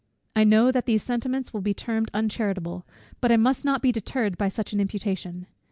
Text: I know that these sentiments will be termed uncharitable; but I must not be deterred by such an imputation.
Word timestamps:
I 0.35 0.43
know 0.45 0.71
that 0.71 0.87
these 0.87 1.03
sentiments 1.03 1.53
will 1.53 1.61
be 1.61 1.75
termed 1.75 2.09
uncharitable; 2.11 2.87
but 3.19 3.31
I 3.31 3.37
must 3.37 3.63
not 3.63 3.83
be 3.83 3.91
deterred 3.91 4.35
by 4.35 4.49
such 4.49 4.73
an 4.73 4.81
imputation. 4.81 5.45